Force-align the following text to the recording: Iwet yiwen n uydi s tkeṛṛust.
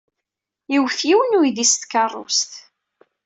Iwet 0.75 0.99
yiwen 1.07 1.31
n 1.33 1.37
uydi 1.39 1.65
s 1.71 1.73
tkeṛṛust. 1.75 2.51